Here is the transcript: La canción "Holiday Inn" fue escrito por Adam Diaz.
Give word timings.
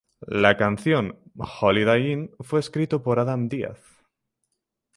La 0.43 0.57
canción 0.57 1.19
"Holiday 1.37 2.11
Inn" 2.13 2.31
fue 2.39 2.59
escrito 2.59 3.03
por 3.03 3.19
Adam 3.19 3.47
Diaz. 3.47 3.79